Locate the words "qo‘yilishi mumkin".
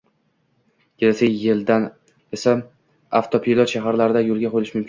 4.57-4.79